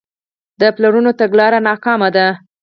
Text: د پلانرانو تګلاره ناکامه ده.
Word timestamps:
د 0.59 0.61
پلانرانو 0.75 1.11
تګلاره 1.19 1.59
ناکامه 1.67 2.09
ده. 2.15 2.27